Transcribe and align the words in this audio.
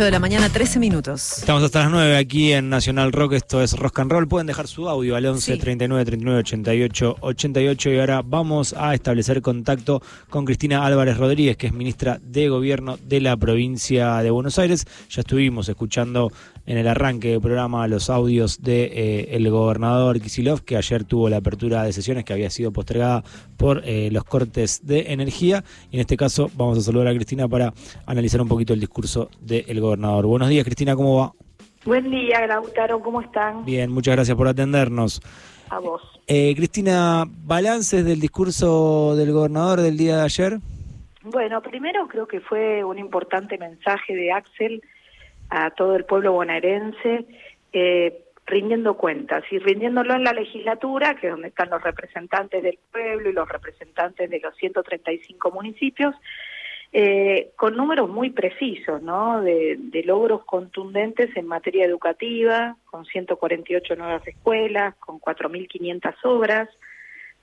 8 0.00 0.06
de 0.06 0.10
la 0.12 0.18
mañana, 0.18 0.48
13 0.48 0.78
minutos. 0.78 1.40
Estamos 1.40 1.62
hasta 1.62 1.80
las 1.80 1.90
9 1.90 2.16
aquí 2.16 2.52
en 2.54 2.70
Nacional 2.70 3.12
Rock, 3.12 3.34
esto 3.34 3.62
es 3.62 3.74
Rock 3.74 3.98
and 3.98 4.10
Roll. 4.10 4.26
Pueden 4.26 4.46
dejar 4.46 4.66
su 4.66 4.88
audio 4.88 5.14
al 5.14 5.26
11 5.26 5.52
Sí. 5.52 5.58
39 5.60 6.06
39 6.06 6.38
88 6.40 7.16
88 7.20 7.90
y 7.90 7.98
ahora 7.98 8.22
vamos 8.24 8.72
a 8.78 8.94
establecer 8.94 9.42
contacto 9.42 10.00
con 10.30 10.46
Cristina 10.46 10.86
Álvarez 10.86 11.18
Rodríguez, 11.18 11.58
que 11.58 11.66
es 11.66 11.74
ministra 11.74 12.18
de 12.22 12.48
Gobierno 12.48 12.96
de 13.02 13.20
la 13.20 13.36
provincia 13.36 14.16
de 14.22 14.30
Buenos 14.30 14.58
Aires. 14.58 14.86
Ya 15.10 15.20
estuvimos 15.20 15.68
escuchando 15.68 16.32
en 16.70 16.78
el 16.78 16.86
arranque 16.86 17.30
del 17.30 17.40
programa 17.40 17.88
los 17.88 18.08
audios 18.10 18.62
de 18.62 18.84
eh, 18.84 19.28
el 19.32 19.50
gobernador 19.50 20.20
Kisilov, 20.20 20.62
que 20.62 20.76
ayer 20.76 21.02
tuvo 21.02 21.28
la 21.28 21.38
apertura 21.38 21.82
de 21.82 21.92
sesiones 21.92 22.24
que 22.24 22.32
había 22.32 22.48
sido 22.48 22.70
postergada 22.70 23.24
por 23.56 23.82
eh, 23.84 24.08
los 24.12 24.22
cortes 24.22 24.86
de 24.86 25.12
energía. 25.12 25.64
Y 25.90 25.96
en 25.96 26.02
este 26.02 26.16
caso 26.16 26.48
vamos 26.54 26.78
a 26.78 26.82
saludar 26.82 27.08
a 27.08 27.14
Cristina 27.14 27.48
para 27.48 27.72
analizar 28.06 28.40
un 28.40 28.46
poquito 28.46 28.72
el 28.72 28.78
discurso 28.78 29.30
del 29.40 29.80
gobernador. 29.80 30.26
Buenos 30.26 30.48
días, 30.48 30.64
Cristina, 30.64 30.94
¿cómo 30.94 31.16
va? 31.16 31.32
Buen 31.84 32.08
día, 32.08 32.46
Lautaro, 32.46 33.00
¿cómo 33.00 33.20
están? 33.20 33.64
Bien, 33.64 33.90
muchas 33.90 34.14
gracias 34.14 34.36
por 34.36 34.46
atendernos. 34.46 35.20
A 35.70 35.80
vos. 35.80 36.00
Eh, 36.28 36.54
Cristina, 36.54 37.24
balances 37.26 38.04
del 38.04 38.20
discurso 38.20 39.16
del 39.16 39.32
gobernador 39.32 39.80
del 39.80 39.96
día 39.96 40.18
de 40.18 40.22
ayer. 40.22 40.58
Bueno, 41.24 41.62
primero 41.62 42.06
creo 42.06 42.28
que 42.28 42.38
fue 42.38 42.84
un 42.84 43.00
importante 43.00 43.58
mensaje 43.58 44.14
de 44.14 44.30
Axel 44.30 44.80
a 45.50 45.70
todo 45.70 45.96
el 45.96 46.04
pueblo 46.04 46.32
bonaerense, 46.32 47.26
eh, 47.72 48.24
rindiendo 48.46 48.96
cuentas 48.96 49.44
y 49.50 49.58
rindiéndolo 49.58 50.14
en 50.14 50.24
la 50.24 50.32
legislatura, 50.32 51.14
que 51.16 51.26
es 51.26 51.32
donde 51.32 51.48
están 51.48 51.70
los 51.70 51.82
representantes 51.82 52.62
del 52.62 52.78
pueblo 52.90 53.30
y 53.30 53.32
los 53.32 53.48
representantes 53.48 54.30
de 54.30 54.40
los 54.40 54.56
135 54.56 55.50
municipios, 55.50 56.14
eh, 56.92 57.50
con 57.54 57.76
números 57.76 58.08
muy 58.08 58.30
precisos, 58.30 59.00
¿no? 59.02 59.40
De, 59.40 59.76
de 59.78 60.02
logros 60.02 60.44
contundentes 60.44 61.36
en 61.36 61.46
materia 61.46 61.84
educativa, 61.84 62.76
con 62.86 63.04
148 63.04 63.94
nuevas 63.94 64.26
escuelas, 64.26 64.96
con 64.96 65.20
4.500 65.20 66.14
obras. 66.24 66.68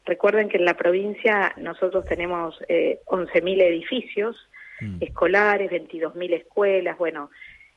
Recuerden 0.06 0.50
que 0.50 0.58
en 0.58 0.66
la 0.66 0.76
provincia 0.76 1.54
nosotros 1.58 2.06
tenemos 2.06 2.60
eh, 2.68 3.00
11.000 3.06 3.62
edificios 3.62 4.36
Mm. 4.80 4.98
escolares, 5.02 5.72
22.000 5.72 6.34
escuelas, 6.34 6.98
bueno, 6.98 7.30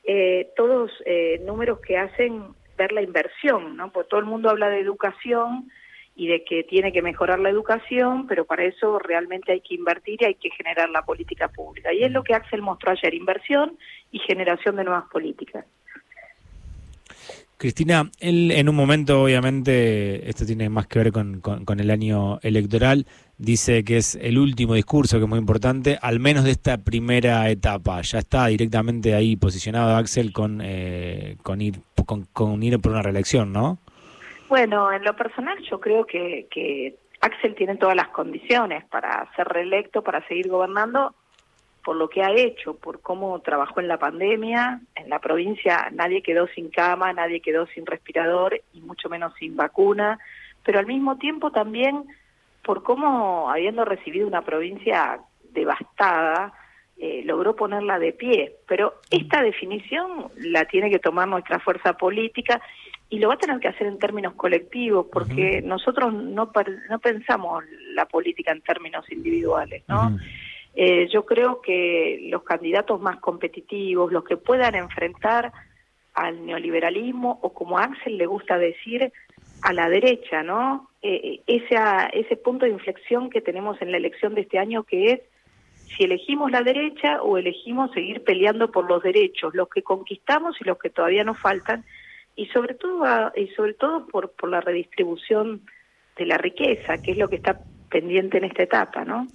eh, 0.04 0.52
todos 0.56 0.90
eh, 1.04 1.40
números 1.44 1.80
que 1.80 1.98
hacen 1.98 2.54
ver 2.76 2.92
la 2.92 3.02
inversión, 3.02 3.76
¿no? 3.76 3.92
Porque 3.92 4.08
todo 4.08 4.20
el 4.20 4.26
mundo 4.26 4.48
habla 4.48 4.68
de 4.68 4.80
educación 4.80 5.70
y 6.16 6.28
de 6.28 6.44
que 6.44 6.64
tiene 6.64 6.92
que 6.92 7.02
mejorar 7.02 7.38
la 7.38 7.50
educación, 7.50 8.26
pero 8.26 8.44
para 8.44 8.64
eso 8.64 8.98
realmente 8.98 9.52
hay 9.52 9.60
que 9.60 9.74
invertir 9.74 10.20
y 10.20 10.26
hay 10.26 10.34
que 10.34 10.50
generar 10.50 10.90
la 10.90 11.02
política 11.02 11.48
pública. 11.48 11.92
Y 11.92 12.02
es 12.02 12.10
lo 12.10 12.24
que 12.24 12.34
Axel 12.34 12.62
mostró 12.62 12.92
ayer, 12.92 13.14
inversión 13.14 13.78
y 14.10 14.18
generación 14.18 14.76
de 14.76 14.84
nuevas 14.84 15.04
políticas. 15.10 15.64
Cristina, 17.60 18.10
él 18.20 18.52
en 18.52 18.70
un 18.70 18.74
momento, 18.74 19.22
obviamente, 19.22 20.26
esto 20.30 20.46
tiene 20.46 20.70
más 20.70 20.86
que 20.86 20.98
ver 20.98 21.12
con, 21.12 21.42
el 21.78 21.90
año 21.90 22.38
electoral, 22.40 23.04
dice 23.36 23.84
que 23.84 23.98
es 23.98 24.14
el 24.14 24.38
último 24.38 24.72
discurso, 24.72 25.18
que 25.18 25.24
es 25.24 25.28
muy 25.28 25.38
importante, 25.38 25.98
al 26.00 26.20
menos 26.20 26.44
de 26.44 26.52
esta 26.52 26.78
primera 26.78 27.50
etapa. 27.50 28.00
Ya 28.00 28.20
está 28.20 28.46
directamente 28.46 29.14
ahí 29.14 29.36
posicionado 29.36 29.94
Axel 29.94 30.32
con, 30.32 30.62
eh, 30.64 31.36
con, 31.42 31.60
ir, 31.60 31.74
con, 32.32 32.62
ir 32.62 32.80
por 32.80 32.92
una 32.92 33.02
reelección, 33.02 33.52
¿no? 33.52 33.76
Bueno, 34.48 34.90
en 34.90 35.04
lo 35.04 35.14
personal 35.14 35.58
yo 35.70 35.78
creo 35.80 36.06
que 36.06 36.96
Axel 37.20 37.54
tiene 37.54 37.76
todas 37.76 37.94
las 37.94 38.08
condiciones 38.08 38.84
para 38.86 39.30
ser 39.36 39.46
reelecto, 39.46 40.02
para 40.02 40.26
seguir 40.26 40.48
gobernando, 40.48 41.14
por 41.84 41.96
lo 41.96 42.08
que 42.08 42.22
ha 42.22 42.32
hecho, 42.32 42.76
por 42.76 43.00
cómo 43.00 43.40
trabajó 43.40 43.80
en 43.80 43.88
la 43.88 43.98
pandemia. 43.98 44.80
En 44.94 45.08
la 45.08 45.18
provincia 45.18 45.88
nadie 45.92 46.22
quedó 46.22 46.46
sin 46.48 46.70
cama, 46.70 47.12
nadie 47.12 47.40
quedó 47.40 47.66
sin 47.68 47.86
respirador 47.86 48.60
y 48.72 48.80
mucho 48.80 49.08
menos 49.08 49.34
sin 49.38 49.56
vacuna, 49.56 50.18
pero 50.64 50.78
al 50.78 50.86
mismo 50.86 51.16
tiempo 51.16 51.50
también 51.50 52.04
por 52.62 52.82
cómo, 52.82 53.50
habiendo 53.50 53.84
recibido 53.84 54.26
una 54.26 54.42
provincia 54.42 55.20
devastada, 55.52 56.52
eh, 56.98 57.22
logró 57.24 57.56
ponerla 57.56 57.98
de 57.98 58.12
pie. 58.12 58.56
Pero 58.68 59.00
esta 59.10 59.42
definición 59.42 60.26
la 60.36 60.66
tiene 60.66 60.90
que 60.90 60.98
tomar 60.98 61.26
nuestra 61.26 61.58
fuerza 61.58 61.94
política 61.94 62.60
y 63.08 63.18
lo 63.18 63.28
va 63.28 63.34
a 63.34 63.38
tener 63.38 63.58
que 63.58 63.68
hacer 63.68 63.86
en 63.86 63.98
términos 63.98 64.34
colectivos, 64.34 65.06
porque 65.10 65.62
nosotros 65.62 66.12
no, 66.12 66.52
no 66.88 66.98
pensamos 67.00 67.64
la 67.94 68.06
política 68.06 68.52
en 68.52 68.60
términos 68.60 69.10
individuales, 69.10 69.82
¿no? 69.88 70.16
Eh, 70.74 71.08
yo 71.12 71.26
creo 71.26 71.60
que 71.60 72.28
los 72.30 72.42
candidatos 72.42 73.00
más 73.00 73.18
competitivos, 73.20 74.12
los 74.12 74.24
que 74.24 74.36
puedan 74.36 74.74
enfrentar 74.74 75.52
al 76.14 76.44
neoliberalismo 76.44 77.38
o 77.42 77.52
como 77.52 77.78
a 77.78 77.84
Axel 77.84 78.18
le 78.18 78.26
gusta 78.26 78.58
decir, 78.58 79.12
a 79.62 79.72
la 79.72 79.88
derecha, 79.88 80.42
¿no? 80.42 80.90
Eh, 81.02 81.40
ese, 81.46 81.76
ese 82.12 82.36
punto 82.36 82.66
de 82.66 82.72
inflexión 82.72 83.30
que 83.30 83.40
tenemos 83.40 83.80
en 83.82 83.90
la 83.90 83.98
elección 83.98 84.34
de 84.34 84.42
este 84.42 84.58
año 84.58 84.84
que 84.84 85.12
es 85.12 85.20
si 85.96 86.04
elegimos 86.04 86.50
la 86.50 86.62
derecha 86.62 87.20
o 87.22 87.36
elegimos 87.36 87.90
seguir 87.92 88.22
peleando 88.22 88.70
por 88.70 88.88
los 88.88 89.02
derechos, 89.02 89.54
los 89.54 89.68
que 89.68 89.82
conquistamos 89.82 90.56
y 90.60 90.64
los 90.64 90.78
que 90.78 90.90
todavía 90.90 91.24
nos 91.24 91.38
faltan, 91.38 91.84
y 92.36 92.46
sobre 92.46 92.74
todo, 92.74 93.04
y 93.34 93.48
sobre 93.48 93.74
todo 93.74 94.06
por, 94.06 94.30
por 94.30 94.50
la 94.50 94.60
redistribución 94.60 95.62
de 96.16 96.26
la 96.26 96.38
riqueza, 96.38 96.98
que 96.98 97.12
es 97.12 97.18
lo 97.18 97.28
que 97.28 97.36
está 97.36 97.60
pendiente 97.90 98.38
en 98.38 98.44
esta 98.44 98.62
etapa, 98.62 99.04
¿no? 99.04 99.26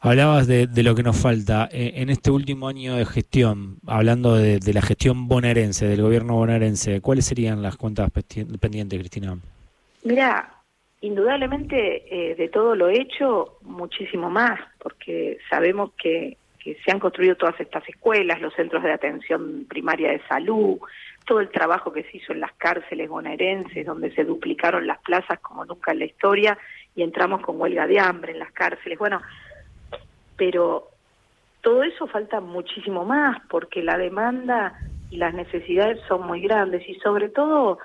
Hablabas 0.00 0.46
de, 0.46 0.66
de 0.66 0.82
lo 0.82 0.94
que 0.94 1.02
nos 1.02 1.20
falta. 1.20 1.68
Eh, 1.72 1.94
en 1.96 2.10
este 2.10 2.30
último 2.30 2.68
año 2.68 2.96
de 2.96 3.06
gestión, 3.06 3.78
hablando 3.86 4.34
de, 4.34 4.60
la 4.72 4.82
gestión 4.82 5.26
bonaerense, 5.26 5.86
del 5.86 6.02
gobierno 6.02 6.34
bonaerense, 6.34 7.00
¿cuáles 7.00 7.24
serían 7.24 7.62
las 7.62 7.76
cuentas 7.76 8.10
pendientes, 8.60 8.98
Cristina? 8.98 9.38
Mira, 10.04 10.52
indudablemente 11.00 12.04
eh, 12.10 12.34
de 12.34 12.48
todo 12.48 12.76
lo 12.76 12.88
hecho, 12.88 13.58
muchísimo 13.62 14.30
más, 14.30 14.60
porque 14.78 15.38
sabemos 15.48 15.92
que, 16.00 16.36
que 16.62 16.76
se 16.84 16.92
han 16.92 17.00
construido 17.00 17.34
todas 17.34 17.58
estas 17.58 17.88
escuelas, 17.88 18.40
los 18.40 18.54
centros 18.54 18.82
de 18.82 18.92
atención 18.92 19.66
primaria 19.68 20.10
de 20.10 20.20
salud, 20.28 20.78
todo 21.26 21.40
el 21.40 21.48
trabajo 21.48 21.92
que 21.92 22.04
se 22.04 22.18
hizo 22.18 22.32
en 22.32 22.40
las 22.40 22.52
cárceles 22.52 23.08
bonaerenses, 23.08 23.84
donde 23.86 24.14
se 24.14 24.24
duplicaron 24.24 24.86
las 24.86 24.98
plazas 24.98 25.40
como 25.40 25.64
nunca 25.64 25.92
en 25.92 26.00
la 26.00 26.04
historia 26.04 26.58
y 26.94 27.02
entramos 27.02 27.40
con 27.42 27.60
huelga 27.60 27.86
de 27.86 27.98
hambre 27.98 28.32
en 28.32 28.38
las 28.38 28.52
cárceles. 28.52 28.98
Bueno, 28.98 29.20
pero 30.36 30.88
todo 31.62 31.82
eso 31.82 32.06
falta 32.06 32.40
muchísimo 32.40 33.04
más 33.04 33.38
porque 33.48 33.82
la 33.82 33.98
demanda 33.98 34.78
y 35.10 35.16
las 35.16 35.34
necesidades 35.34 36.00
son 36.08 36.26
muy 36.26 36.40
grandes 36.40 36.88
y 36.88 36.94
sobre 36.96 37.28
todo 37.28 37.78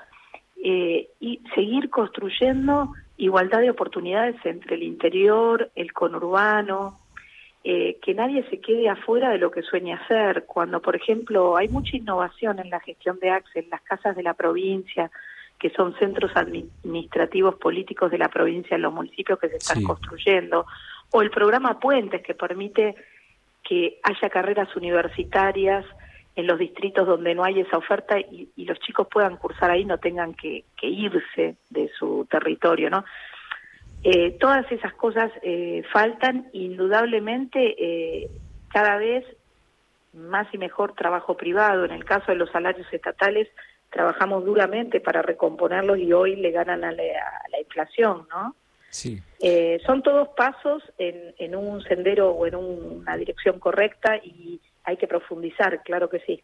eh, 0.63 1.09
y 1.19 1.41
seguir 1.55 1.89
construyendo 1.89 2.93
igualdad 3.17 3.61
de 3.61 3.69
oportunidades 3.71 4.35
entre 4.45 4.75
el 4.75 4.83
interior, 4.83 5.71
el 5.75 5.93
conurbano, 5.93 6.99
eh, 7.63 7.97
que 8.01 8.13
nadie 8.15 8.43
se 8.49 8.59
quede 8.59 8.89
afuera 8.89 9.29
de 9.29 9.37
lo 9.37 9.51
que 9.51 9.61
sueña 9.61 9.97
hacer. 10.03 10.45
Cuando, 10.47 10.81
por 10.81 10.95
ejemplo, 10.95 11.55
hay 11.57 11.67
mucha 11.67 11.95
innovación 11.97 12.59
en 12.59 12.71
la 12.71 12.79
gestión 12.79 13.19
de 13.19 13.29
Axel, 13.29 13.67
las 13.69 13.81
casas 13.81 14.15
de 14.15 14.23
la 14.23 14.33
provincia, 14.33 15.11
que 15.59 15.69
son 15.69 15.93
centros 15.99 16.31
administrativos 16.35 17.55
políticos 17.55 18.09
de 18.09 18.17
la 18.17 18.29
provincia 18.29 18.73
en 18.75 18.81
los 18.81 18.91
municipios 18.91 19.37
que 19.39 19.49
se 19.49 19.57
están 19.57 19.77
Sí. 19.77 19.83
construyendo, 19.83 20.65
o 21.11 21.21
el 21.21 21.29
programa 21.29 21.79
Puentes 21.79 22.23
que 22.23 22.33
permite 22.33 22.95
que 23.63 23.99
haya 24.03 24.29
carreras 24.29 24.75
universitarias 24.75 25.85
en 26.35 26.47
los 26.47 26.57
distritos 26.57 27.05
donde 27.05 27.35
no 27.35 27.43
hay 27.43 27.59
esa 27.59 27.77
oferta 27.77 28.19
y, 28.19 28.49
y 28.55 28.65
los 28.65 28.79
chicos 28.79 29.07
puedan 29.11 29.37
cursar 29.37 29.69
ahí, 29.69 29.85
no 29.85 29.97
tengan 29.97 30.33
que, 30.33 30.63
irse 30.81 31.55
de 31.69 31.89
su 31.97 32.25
territorio, 32.29 32.89
¿no? 32.89 33.03
Eh, 34.03 34.31
todas 34.39 34.69
esas 34.71 34.93
cosas 34.93 35.31
eh, 35.43 35.83
faltan, 35.91 36.49
indudablemente 36.53 37.75
eh, 37.77 38.29
cada 38.69 38.97
vez 38.97 39.23
más 40.13 40.47
y 40.53 40.57
mejor 40.57 40.93
trabajo 40.93 41.37
privado. 41.37 41.85
En 41.85 41.91
el 41.91 42.03
caso 42.03 42.31
de 42.31 42.37
los 42.37 42.49
salarios 42.49 42.87
estatales, 42.91 43.47
trabajamos 43.91 44.43
duramente 44.43 45.01
para 45.01 45.21
recomponerlos 45.21 45.99
y 45.99 46.13
hoy 46.13 46.35
le 46.35 46.51
ganan 46.51 46.83
a 46.83 46.91
la, 46.91 47.03
a 47.03 47.49
la 47.49 47.59
inflación, 47.59 48.25
¿no? 48.31 48.55
Sí. 48.89 49.21
Eh, 49.41 49.79
son 49.85 50.03
todos 50.03 50.29
pasos 50.37 50.83
en, 50.99 51.33
en 51.39 51.55
un 51.55 51.81
sendero 51.83 52.29
o 52.31 52.45
en 52.45 52.55
un- 52.55 53.01
una 53.01 53.17
dirección 53.17 53.59
correcta 53.59 54.17
y 54.23 54.59
hay 54.83 54.97
que 54.97 55.07
profundizar, 55.07 55.81
claro 55.83 56.09
que 56.09 56.19
sí. 56.19 56.41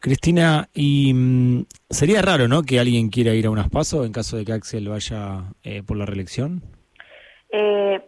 Cristina, 0.00 0.68
y 0.74 1.12
mm, 1.14 1.64
sería 1.88 2.20
raro, 2.22 2.46
¿no? 2.48 2.62
Que 2.62 2.78
alguien 2.78 3.08
quiera 3.08 3.32
ir 3.34 3.46
a 3.46 3.50
unas 3.50 3.70
pasos 3.70 4.04
en 4.06 4.12
caso 4.12 4.36
de 4.36 4.44
que 4.44 4.52
Axel 4.52 4.88
vaya 4.88 5.44
eh, 5.64 5.82
por 5.82 5.96
la 5.96 6.04
reelección. 6.06 6.62
Eh, 7.50 8.00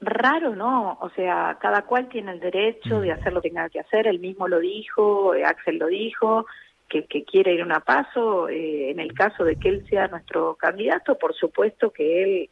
raro, 0.00 0.54
¿no? 0.56 0.98
O 1.00 1.10
sea, 1.10 1.58
cada 1.60 1.82
cual 1.82 2.08
tiene 2.08 2.32
el 2.32 2.40
derecho 2.40 3.00
de 3.00 3.12
hacer 3.12 3.32
lo 3.32 3.42
que 3.42 3.48
tenga 3.50 3.68
que 3.68 3.80
hacer. 3.80 4.06
Él 4.06 4.20
mismo 4.20 4.48
lo 4.48 4.58
dijo, 4.60 5.34
eh, 5.34 5.44
Axel 5.44 5.78
lo 5.78 5.86
dijo, 5.88 6.46
que, 6.88 7.04
que 7.04 7.24
quiere 7.24 7.52
ir 7.54 7.60
a 7.62 7.66
una 7.66 7.80
paso. 7.80 8.48
Eh, 8.48 8.90
en 8.90 9.00
el 9.00 9.12
caso 9.12 9.44
de 9.44 9.56
que 9.56 9.68
él 9.68 9.86
sea 9.90 10.08
nuestro 10.08 10.54
candidato, 10.54 11.18
por 11.18 11.34
supuesto 11.34 11.90
que 11.90 12.22
él 12.22 12.50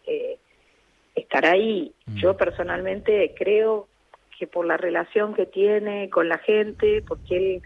estará 1.14 1.52
ahí. 1.52 1.92
Mm. 2.06 2.16
Yo 2.16 2.36
personalmente 2.36 3.34
creo 3.36 3.88
que 4.38 4.46
por 4.46 4.66
la 4.66 4.76
relación 4.76 5.34
que 5.34 5.46
tiene 5.46 6.10
con 6.10 6.28
la 6.28 6.38
gente, 6.38 7.02
porque 7.06 7.36
él 7.36 7.62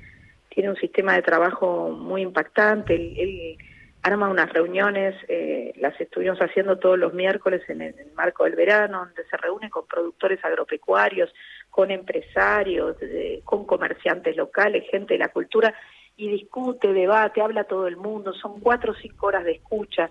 tiene 0.48 0.70
un 0.70 0.76
sistema 0.76 1.14
de 1.14 1.22
trabajo 1.22 1.90
muy 1.90 2.22
impactante. 2.22 2.94
Él, 2.94 3.56
arma 4.02 4.28
unas 4.28 4.52
reuniones, 4.52 5.14
eh, 5.28 5.72
las 5.76 6.00
estuvimos 6.00 6.38
haciendo 6.38 6.78
todos 6.78 6.98
los 6.98 7.12
miércoles 7.14 7.62
en 7.68 7.82
el, 7.82 7.94
marco 8.14 8.44
del 8.44 8.54
verano, 8.54 9.06
donde 9.06 9.24
se 9.28 9.36
reúne 9.36 9.70
con 9.70 9.86
productores 9.86 10.42
agropecuarios, 10.44 11.34
con 11.70 11.90
empresarios, 11.90 12.96
con 13.44 13.66
comerciantes 13.66 14.36
locales, 14.36 14.88
gente 14.90 15.14
de 15.14 15.18
la 15.18 15.28
cultura, 15.28 15.74
y 16.16 16.28
discute, 16.28 16.92
debate, 16.92 17.40
habla 17.40 17.64
todo 17.64 17.86
el 17.86 17.96
mundo, 17.96 18.32
son 18.32 18.60
cuatro 18.60 18.92
o 18.92 18.96
cinco 18.96 19.26
horas 19.26 19.44
de 19.44 19.52
escucha. 19.52 20.10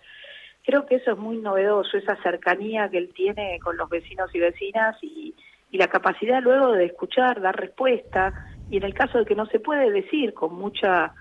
Creo 0.68 0.86
que 0.86 0.96
eso 0.96 1.14
es 1.14 1.18
muy 1.18 1.38
novedoso, 1.38 1.96
esa 1.96 2.22
cercanía 2.22 2.90
que 2.90 2.98
él 2.98 3.14
tiene 3.16 3.58
con 3.64 3.78
los 3.78 3.90
vecinos 3.90 4.30
y 4.36 4.40
vecinas 4.40 4.98
y, 5.02 5.34
y 5.72 5.78
la 5.78 5.88
capacidad 5.88 6.42
luego 6.44 6.74
de 6.74 6.84
escuchar, 6.84 7.40
dar 7.40 7.56
respuesta, 7.56 8.34
y 8.70 8.76
en 8.76 8.84
el 8.84 8.94
caso 8.94 9.18
de 9.18 9.26
que 9.26 9.34
no 9.34 9.46
se 9.46 9.62
puede 9.62 9.90
decir 9.90 10.34
con 10.34 10.54
mucha 10.56 11.14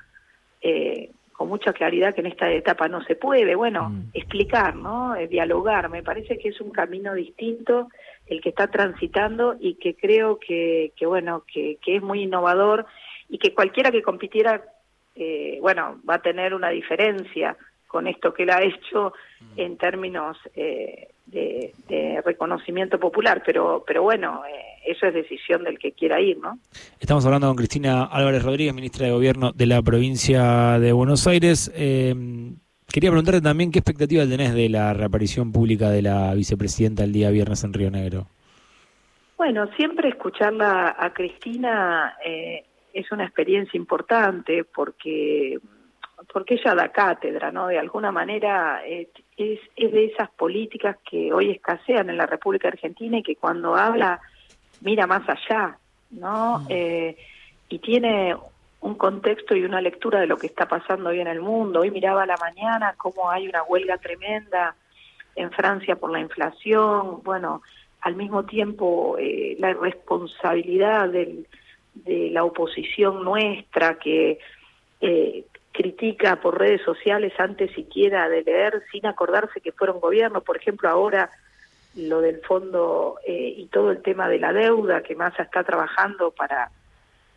eh, 0.61 1.13
con 1.33 1.49
mucha 1.49 1.73
claridad 1.73 2.13
que 2.13 2.23
en 2.23 2.27
esta 2.27 2.51
etapa 2.51 2.89
no 2.89 3.05
se 3.05 3.15
puede, 3.15 3.55
bueno, 3.55 3.91
mm. 3.91 4.11
explicar, 4.15 4.75
¿no? 4.75 5.15
Eh, 5.15 5.29
dialogar, 5.29 5.91
me 5.91 6.03
parece 6.03 6.39
que 6.39 6.49
es 6.49 6.61
un 6.61 6.73
camino 6.73 7.15
distinto 7.15 7.89
el 8.27 8.41
que 8.41 8.49
está 8.49 8.67
transitando 8.67 9.55
y 9.61 9.75
que 9.75 9.95
creo 9.95 10.41
que, 10.41 10.91
que 10.97 11.07
bueno, 11.07 11.45
que, 11.47 11.79
que 11.85 11.97
es 11.97 12.03
muy 12.03 12.23
innovador 12.23 12.85
y 13.29 13.39
que 13.39 13.55
cualquiera 13.55 13.93
que 13.93 14.03
compitiera, 14.03 14.65
eh, 15.15 15.59
bueno, 15.61 16.01
va 16.09 16.15
a 16.15 16.23
tener 16.23 16.53
una 16.53 16.71
diferencia 16.71 17.57
con 17.87 18.07
esto 18.07 18.35
que 18.35 18.43
él 18.43 18.51
ha 18.51 18.63
hecho. 18.63 19.15
En 19.57 19.77
términos 19.77 20.37
eh, 20.55 21.09
de, 21.27 22.23
reconocimiento 22.25 22.99
popular, 22.99 23.43
pero, 23.45 23.85
pero 23.87 24.03
bueno, 24.03 24.43
eh, 24.45 24.81
eso 24.87 25.07
es 25.07 25.15
decisión 25.15 25.65
del 25.65 25.79
que 25.79 25.93
quiera 25.93 26.21
ir, 26.21 26.39
¿no? 26.39 26.59
Estamos 27.01 27.25
hablando 27.27 27.49
con 27.49 27.57
Cristina 27.57 28.05
Álvarez 28.05 28.43
Rodríguez, 28.43 28.75
ministra 28.75 29.07
de 29.07 29.13
Gobierno 29.13 29.53
de 29.53 29.67
la 29.67 29.83
provincia 29.83 30.79
de 30.79 30.93
Buenos 30.93 31.27
Aires. 31.27 31.73
Eh, 31.75 32.15
quería 32.93 33.11
preguntarte 33.11 33.41
también 33.41 33.71
qué 33.71 33.79
expectativa 33.79 34.27
tenés 34.27 34.55
de 34.55 34.69
la 34.69 34.93
reaparición 34.93 35.53
pública 35.53 35.91
de 35.91 36.03
la 36.03 36.33
vicepresidenta 36.35 37.05
el 37.05 37.13
día 37.13 37.31
viernes 37.31 37.65
en 37.65 37.73
Río 37.73 37.91
Negro. 37.91 38.27
Bueno, 39.37 39.69
siempre 39.77 40.09
escucharla 40.09 40.97
a 40.99 41.13
Cristina 41.13 42.17
eh, 42.25 42.65
es 42.95 43.13
una 43.13 43.25
experiencia 43.25 43.77
importante 43.77 44.65
porque 44.65 45.59
porque 46.33 46.55
ella 46.55 46.75
da 46.75 46.89
cátedra, 46.89 47.51
¿no? 47.51 47.69
De 47.69 47.79
alguna 47.79 48.13
manera 48.13 48.83
eh, 48.87 49.09
es, 49.37 49.61
es 49.77 49.93
de 49.93 50.07
esas 50.07 50.31
políticas 50.31 50.97
que 51.09 51.33
hoy 51.33 51.51
escasean 51.51 52.11
en 52.11 52.17
la 52.17 52.27
República 52.27 52.69
Argentina 52.69 53.19
y 53.19 53.23
que 53.23 53.37
cuando 53.37 53.75
habla 53.75 54.21
mira 54.81 55.07
más 55.07 55.23
allá, 55.29 55.79
¿no? 56.11 56.61
Mm. 56.61 56.67
Eh, 56.69 57.17
y 57.69 57.79
tiene 57.79 58.37
un 58.81 58.95
contexto 58.95 59.57
y 59.57 59.65
una 59.65 59.81
lectura 59.81 60.21
de 60.21 60.27
lo 60.27 60.37
que 60.37 60.47
está 60.47 60.67
pasando 60.69 61.11
hoy 61.11 61.21
en 61.21 61.27
el 61.27 61.41
mundo. 61.41 61.81
Hoy 61.81 61.91
miraba 61.91 62.23
a 62.23 62.27
la 62.27 62.37
mañana 62.37 62.95
cómo 62.97 63.31
hay 63.31 63.49
una 63.49 63.63
huelga 63.63 63.99
tremenda 63.99 64.77
en 65.35 65.51
Francia 65.51 65.97
por 65.97 66.11
la 66.11 66.21
inflación, 66.21 67.23
bueno, 67.23 67.63
al 68.01 68.15
mismo 68.15 68.45
tiempo 68.45 69.17
eh, 69.19 69.57
la 69.59 69.71
irresponsabilidad 69.71 71.09
del, 71.09 71.47
de 71.95 72.31
la 72.31 72.45
oposición 72.45 73.25
nuestra 73.25 73.99
que 73.99 74.39
eh, 75.01 75.45
critica 75.77 76.37
por 76.37 76.59
redes 76.59 76.83
sociales 76.83 77.33
antes 77.39 77.71
siquiera 77.73 78.29
de 78.29 78.43
leer 78.43 78.83
sin 78.91 79.07
acordarse 79.07 79.61
que 79.61 79.73
fueron 79.73 80.01
gobierno, 80.01 80.41
por 80.41 80.57
ejemplo 80.57 80.89
ahora 80.89 81.31
lo 81.95 82.21
del 82.21 82.41
fondo 82.41 83.19
eh, 83.27 83.55
y 83.57 83.67
todo 83.67 83.91
el 83.91 84.03
tema 84.03 84.29
de 84.29 84.39
la 84.39 84.53
deuda 84.53 85.03
que 85.03 85.15
Massa 85.15 85.43
está 85.43 85.65
trabajando 85.65 86.31
para 86.31 86.71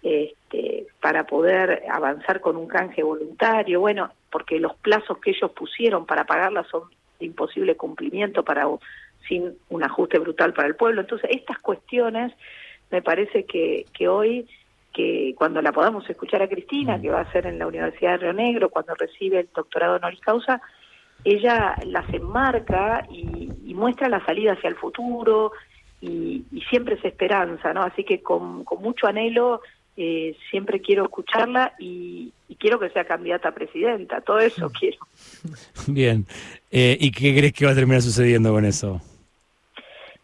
este, 0.02 0.88
para 1.02 1.26
poder 1.26 1.84
avanzar 1.90 2.40
con 2.40 2.56
un 2.56 2.68
canje 2.68 3.04
voluntario, 3.04 3.82
bueno, 3.82 4.10
porque 4.32 4.58
los 4.60 4.76
plazos 4.76 5.18
que 5.18 5.32
ellos 5.32 5.52
pusieron 5.52 6.06
para 6.06 6.24
pagarla 6.24 6.66
son 6.72 6.84
de 7.20 7.26
imposible 7.26 7.76
cumplimiento 7.76 8.44
para 8.44 8.66
sin 9.28 9.58
un 9.70 9.84
ajuste 9.84 10.18
brutal 10.18 10.54
para 10.54 10.70
el 10.70 10.76
pueblo. 10.76 11.02
Entonces, 11.02 11.30
estas 11.34 11.60
cuestiones 11.60 12.32
me 12.92 13.02
parece 13.02 13.44
que, 13.44 13.86
que 13.94 14.08
hoy 14.08 14.48
que 14.94 15.34
cuando 15.38 15.62
la 15.62 15.72
podamos 15.72 16.10
escuchar 16.10 16.42
a 16.42 16.50
Cristina, 16.50 16.98
mm. 16.98 17.02
que 17.02 17.10
va 17.10 17.22
a 17.22 17.32
ser 17.32 17.46
en 17.46 17.60
la 17.60 17.68
Universidad 17.68 18.12
de 18.12 18.18
Río 18.18 18.34
Negro, 18.34 18.70
cuando 18.70 18.96
recibe 18.96 19.42
el 19.42 19.50
doctorado 19.54 19.96
honoris 19.96 20.20
causa, 20.22 20.62
ella 21.24 21.76
las 21.86 22.12
enmarca 22.14 23.06
y, 23.10 23.50
muestra 23.74 24.10
la 24.10 24.24
salida 24.26 24.54
hacia 24.54 24.68
el 24.68 24.76
futuro 24.76 25.54
y, 26.02 26.44
siempre 26.70 26.96
es 26.96 27.06
esperanza, 27.06 27.74
¿no? 27.74 27.84
Así 27.84 28.04
que 28.04 28.22
con, 28.22 28.66
mucho 28.80 29.08
anhelo 29.08 29.62
eh, 29.96 30.36
siempre 30.52 30.82
quiero 30.82 31.06
escucharla 31.06 31.74
y, 31.80 32.34
quiero 32.60 32.78
que 32.78 32.90
sea 32.90 33.06
candidata 33.06 33.50
a 33.50 33.54
presidenta, 33.54 34.20
todo 34.20 34.40
eso 34.40 34.70
quiero. 34.80 34.98
Bien, 35.88 36.26
eh, 36.72 36.98
¿y 37.00 37.12
qué 37.12 37.34
crees 37.34 37.54
que 37.54 37.66
va 37.66 37.72
a 37.72 37.76
terminar 37.76 38.02
sucediendo 38.02 38.52
con 38.52 38.66
eso? 38.66 39.02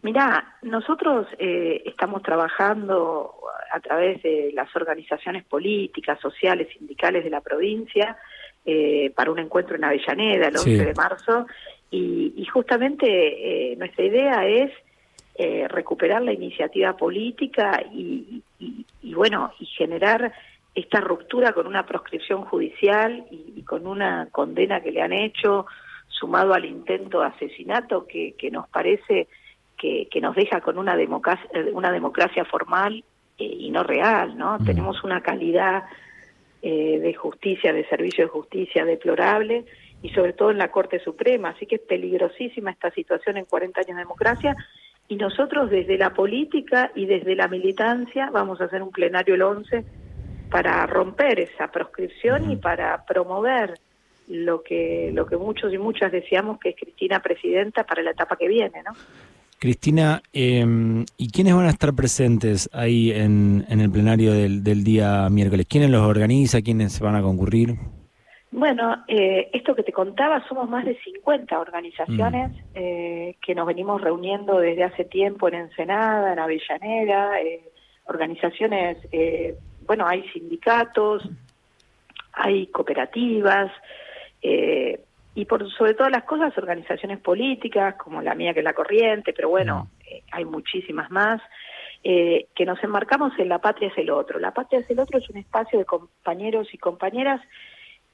Mirá, 0.06 0.54
nosotros 0.62 1.26
eh, 1.36 1.82
estamos 1.84 2.22
trabajando 2.22 3.34
a 3.72 3.80
través 3.80 4.22
de 4.22 4.52
las 4.54 4.68
organizaciones 4.76 5.42
políticas, 5.42 6.20
sociales, 6.20 6.68
sindicales 6.78 7.24
de 7.24 7.30
la 7.30 7.40
provincia 7.40 8.16
eh, 8.64 9.10
para 9.16 9.32
un 9.32 9.40
encuentro 9.40 9.74
en 9.74 9.82
Avellaneda 9.82 10.46
el 10.46 10.58
11 10.58 10.84
de 10.84 10.94
marzo 10.94 11.46
y, 11.90 12.46
justamente 12.52 13.72
eh, 13.72 13.74
nuestra 13.74 14.04
idea 14.04 14.46
es 14.46 14.70
eh, 15.34 15.66
recuperar 15.66 16.22
la 16.22 16.32
iniciativa 16.32 16.96
política 16.96 17.82
y, 17.92 18.44
bueno 19.12 19.50
y 19.58 19.66
generar 19.66 20.32
esta 20.72 21.00
ruptura 21.00 21.52
con 21.52 21.66
una 21.66 21.84
proscripción 21.84 22.44
judicial 22.44 23.26
y, 23.32 23.60
con 23.62 23.88
una 23.88 24.28
condena 24.30 24.80
que 24.80 24.92
le 24.92 25.02
han 25.02 25.12
hecho 25.12 25.66
sumado 26.06 26.54
al 26.54 26.64
intento 26.64 27.22
de 27.22 27.26
asesinato 27.26 28.06
que, 28.06 28.36
que 28.38 28.52
nos 28.52 28.68
parece 28.68 29.26
que, 29.76 30.08
que, 30.10 30.20
nos 30.20 30.34
deja 30.34 30.60
con 30.60 30.78
una 30.78 30.96
democracia, 30.96 31.48
una 31.72 31.92
democracia 31.92 32.44
formal 32.44 33.04
y 33.38 33.70
no 33.70 33.82
real, 33.82 34.36
¿no? 34.36 34.58
Tenemos 34.64 35.04
una 35.04 35.20
calidad 35.20 35.84
eh, 36.62 36.98
de 36.98 37.14
justicia, 37.14 37.72
de 37.72 37.86
servicio 37.86 38.24
de 38.24 38.30
justicia 38.30 38.84
deplorable 38.84 39.66
y 40.02 40.08
sobre 40.10 40.32
todo 40.32 40.50
en 40.50 40.58
la 40.58 40.70
Corte 40.70 40.98
Suprema, 40.98 41.50
así 41.50 41.66
que 41.66 41.76
es 41.76 41.82
peligrosísima 41.82 42.70
esta 42.70 42.90
situación 42.90 43.36
en 43.36 43.44
40 43.44 43.80
años 43.80 43.96
de 43.96 44.02
democracia 44.02 44.56
y 45.06 45.16
nosotros 45.16 45.70
desde 45.70 45.98
la 45.98 46.14
política 46.14 46.90
y 46.94 47.06
desde 47.06 47.36
la 47.36 47.46
militancia 47.46 48.30
vamos 48.32 48.60
a 48.60 48.64
hacer 48.64 48.82
un 48.82 48.90
plenario 48.90 49.34
el 49.34 49.42
11 49.42 49.84
para 50.50 50.86
romper 50.86 51.40
esa 51.40 51.68
proscripción 51.70 52.50
y 52.50 52.56
para 52.56 53.04
promover 53.04 53.74
lo 54.28 54.62
que 54.62 55.10
lo 55.14 55.26
que 55.26 55.36
muchos 55.36 55.72
y 55.72 55.78
muchas 55.78 56.10
deseamos 56.10 56.58
que 56.58 56.70
es 56.70 56.76
Cristina 56.76 57.20
presidenta 57.20 57.84
para 57.84 58.02
la 58.02 58.10
etapa 58.10 58.36
que 58.36 58.48
viene, 58.48 58.82
¿no? 58.82 58.92
Cristina, 59.58 60.22
eh, 60.32 60.64
¿y 61.16 61.30
quiénes 61.30 61.54
van 61.54 61.66
a 61.66 61.70
estar 61.70 61.94
presentes 61.94 62.68
ahí 62.72 63.10
en, 63.10 63.64
en 63.68 63.80
el 63.80 63.90
plenario 63.90 64.32
del, 64.32 64.62
del, 64.62 64.84
día 64.84 65.28
miércoles? 65.30 65.66
¿Quiénes 65.68 65.90
los 65.90 66.02
organiza? 66.02 66.60
¿Quiénes 66.60 67.00
van 67.00 67.16
a 67.16 67.22
concurrir? 67.22 67.76
Bueno, 68.50 69.04
eh, 69.08 69.50
esto 69.52 69.74
que 69.74 69.82
te 69.82 69.92
contaba, 69.92 70.46
somos 70.48 70.68
más 70.68 70.84
de 70.84 70.98
50 71.00 71.58
organizaciones 71.58 72.52
mm. 72.52 72.64
eh, 72.74 73.36
que 73.44 73.54
nos 73.54 73.66
venimos 73.66 74.00
reuniendo 74.00 74.58
desde 74.60 74.84
hace 74.84 75.04
tiempo 75.04 75.48
en 75.48 75.54
Ensenada, 75.54 76.32
en 76.32 76.38
Avellaneda, 76.38 77.40
eh, 77.40 77.60
organizaciones, 78.06 78.98
eh, 79.12 79.56
bueno, 79.86 80.06
hay 80.06 80.22
sindicatos, 80.30 81.28
hay 82.32 82.66
cooperativas, 82.68 83.70
eh, 84.42 85.00
y 85.36 85.44
por 85.44 85.70
sobre 85.70 85.92
todas 85.92 86.10
las 86.10 86.24
cosas 86.24 86.56
organizaciones 86.56 87.20
políticas 87.20 87.94
como 87.96 88.22
la 88.22 88.34
mía 88.34 88.54
que 88.54 88.60
es 88.60 88.64
la 88.64 88.72
corriente, 88.72 89.34
pero 89.34 89.50
bueno, 89.50 89.90
eh, 90.10 90.22
hay 90.32 90.46
muchísimas 90.46 91.10
más, 91.10 91.42
eh, 92.02 92.46
que 92.54 92.64
nos 92.64 92.82
enmarcamos 92.82 93.38
en 93.38 93.50
La 93.50 93.58
Patria 93.58 93.88
es 93.88 93.98
el 93.98 94.08
Otro. 94.08 94.38
La 94.38 94.52
Patria 94.52 94.80
es 94.80 94.90
el 94.90 94.98
Otro 94.98 95.18
es 95.18 95.28
un 95.28 95.36
espacio 95.36 95.78
de 95.78 95.84
compañeros 95.84 96.72
y 96.72 96.78
compañeras 96.78 97.42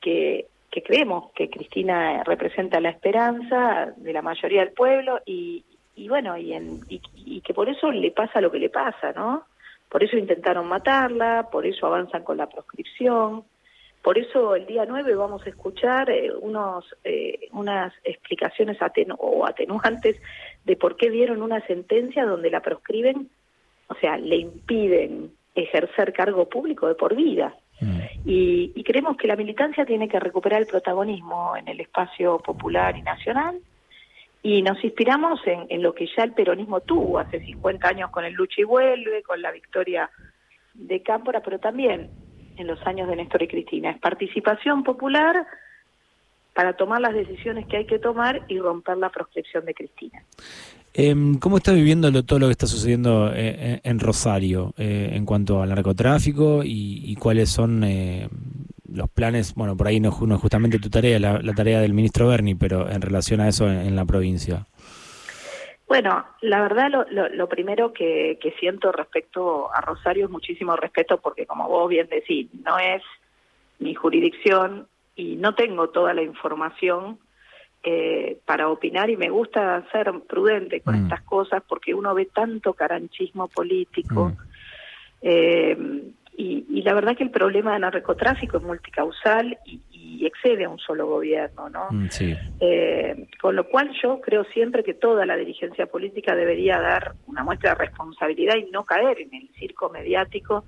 que, 0.01 0.47
que 0.69 0.83
creemos 0.83 1.31
que 1.33 1.49
Cristina 1.49 2.25
representa 2.25 2.81
la 2.81 2.91
esperanza 2.91 3.93
de 3.97 4.13
la 4.13 4.21
mayoría 4.21 4.65
del 4.65 4.75
pueblo 4.75 5.21
y, 5.25 5.65
y 5.95 6.09
bueno, 6.09 6.37
y, 6.37 6.55
en, 6.55 6.81
y 6.89 7.41
que 7.41 7.55
por 7.55 7.69
eso 7.69 7.93
le 7.93 8.11
pasa 8.11 8.41
lo 8.41 8.51
que 8.51 8.59
le 8.59 8.69
pasa, 8.69 9.13
¿no? 9.13 9.45
Por 9.89 10.03
eso 10.03 10.17
intentaron 10.17 10.67
matarla, 10.67 11.49
por 11.53 11.67
eso 11.67 11.87
avanzan 11.87 12.25
con 12.25 12.37
la 12.37 12.49
proscripción, 12.49 13.45
por 14.03 14.19
eso 14.19 14.57
el 14.57 14.67
día 14.67 14.85
9 14.85 15.15
vamos 15.15 15.47
a 15.47 15.49
escuchar 15.49 16.11
eh, 16.11 16.33
unos, 16.41 16.85
eh, 17.05 17.49
unas 17.53 17.93
explicaciones 18.03 18.77
o 19.19 19.47
atenuantes 19.47 20.21
de 20.65 20.77
por 20.77 20.97
qué 20.97 21.09
dieron 21.09 21.41
una 21.41 21.65
sentencia 21.67 22.27
donde 22.27 22.51
la 22.51 22.61
proscriben, 22.61 23.31
o 23.87 23.95
sea, 23.95 24.17
le 24.17 24.37
impiden 24.37 25.31
ejercer 25.55 26.13
cargo 26.13 26.49
público 26.49 26.89
de 26.89 26.97
por 26.97 27.15
vida. 27.15 27.55
Mm. 27.81 28.01
Y, 28.25 28.83
creemos 28.83 29.17
que 29.17 29.29
la 29.29 29.37
militancia 29.37 29.87
tiene 29.87 30.09
que 30.09 30.19
recuperar 30.19 30.61
el 30.61 30.67
protagonismo 30.67 31.57
en 31.57 31.69
el 31.69 31.81
espacio 31.81 32.39
popular 32.39 32.97
y 32.97 33.03
nacional. 33.03 33.61
Y 34.43 34.63
nos 34.63 34.83
inspiramos 34.83 35.41
en, 35.47 35.67
en 35.69 35.81
lo 35.81 35.95
que 35.95 36.09
ya 36.17 36.25
el 36.25 36.33
peronismo 36.33 36.81
tuvo 36.81 37.21
hace 37.21 37.39
50 37.39 37.89
años 37.89 38.11
con 38.11 38.25
el 38.25 38.35
lucha 38.35 38.61
y 38.61 38.65
vuelve, 38.65 39.23
con 39.23 39.41
la 39.41 39.53
victoria 39.53 40.11
de 40.75 41.03
Cámpora, 41.03 41.41
pero 41.41 41.61
también 41.61 42.11
en 42.57 42.67
los 42.67 42.85
años 42.87 43.09
de 43.09 43.17
Néstor 43.17 43.43
y 43.43 43.49
Cristina. 43.49 43.91
Es 43.91 43.99
participación 43.99 44.85
popular 44.85 45.47
para 46.55 46.75
tomar 46.75 47.01
las 47.01 47.15
decisiones 47.15 47.67
que 47.67 47.79
hay 47.79 47.87
que 47.87 47.99
tomar 47.99 48.43
y 48.49 48.59
romper 48.59 48.99
la 48.99 49.11
proscripción 49.11 49.65
de 49.65 49.75
Cristina. 49.75 50.23
Em, 50.95 51.39
¿Cómo 51.39 51.57
está 51.57 51.73
viviendo 51.73 52.23
todo 52.23 52.39
lo 52.39 52.47
que 52.47 52.53
está 52.53 52.67
sucediendo 52.67 53.33
eh, 53.33 53.35
eh, 53.37 53.81
en 53.83 53.99
Rosario 53.99 54.75
eh, 54.77 55.11
en 55.15 55.25
cuanto 55.25 55.63
al 55.63 55.71
narcotráfico 55.71 56.61
y, 56.63 57.17
cuáles 57.17 57.49
son 57.49 57.83
los 58.93 59.09
planes? 59.09 59.55
Bueno, 59.55 59.75
por 59.75 59.87
ahí 59.87 60.01
no, 60.01 60.11
es 60.11 60.41
justamente 60.41 60.79
tu 60.79 60.91
tarea, 60.91 61.19
la, 61.19 61.55
tarea 61.55 61.81
del 61.81 61.95
ministro 61.95 62.29
Berni, 62.29 62.55
pero 62.55 62.91
en 62.91 63.01
relación 63.01 63.41
a 63.41 63.49
eso 63.49 63.71
en, 63.71 63.97
la 63.97 64.05
provincia. 64.05 64.67
Bueno, 65.93 66.25
la 66.41 66.63
verdad 66.63 66.91
lo, 67.11 67.49
primero 67.51 67.93
que, 67.93 68.39
que, 68.41 68.53
siento 68.53 68.93
respecto 68.93 69.71
a 69.75 69.83
Rosario 69.83 70.25
es 70.25 70.31
muchísimo 70.31 70.75
respeto 70.75 71.19
porque 71.19 71.45
como 71.45 71.69
vos 71.69 71.87
bien 71.91 72.09
decís, 72.09 72.49
no 72.65 72.79
es 72.79 73.03
mi 73.79 73.93
jurisdicción 73.93 74.87
y 75.17 75.37
no 75.37 75.55
tengo 75.55 75.91
toda 75.91 76.15
la 76.15 76.23
información 76.23 77.19
eh, 77.83 78.39
para 78.47 78.71
opinar 78.71 79.11
y 79.11 79.19
me 79.19 79.29
gusta 79.29 79.85
ser 79.93 80.11
prudente 80.27 80.81
con 80.81 80.99
mm. 80.99 81.03
estas 81.03 81.21
cosas 81.25 81.63
porque 81.69 81.93
uno 81.93 82.15
ve 82.15 82.25
tanto 82.25 82.73
caranchismo 82.73 83.49
político. 83.49 84.31
Mm. 84.31 84.37
Eh, 85.21 85.77
y, 86.39 86.83
la 86.85 86.95
verdad 86.95 87.15
que 87.15 87.25
el 87.25 87.31
problema 87.31 87.73
del 87.73 87.83
narcotráfico 87.83 88.57
es 88.57 88.63
multicausal 88.63 89.59
y, 89.67 89.79
excede 90.25 90.65
a 90.65 90.69
un 90.69 90.79
solo 90.79 91.07
gobierno, 91.07 91.69
¿no? 91.69 91.89
Mm, 91.91 92.09
eh, 92.61 93.27
con 93.41 93.57
lo 93.57 93.69
cual 93.69 93.91
yo 94.03 94.21
creo 94.21 94.45
siempre 94.45 94.83
que 94.85 94.95
toda 94.95 95.27
la 95.27 95.37
dirigencia 95.37 95.87
política 95.87 96.35
debería 96.35 96.81
dar 96.81 97.15
una 97.27 97.45
muestra 97.45 97.71
de 97.71 97.77
responsabilidad 97.77 98.57
y 98.57 98.71
no 98.71 98.85
caer 98.85 99.21
en 99.21 99.35
el 99.35 99.49
circo 99.59 99.91
mediático 99.91 100.65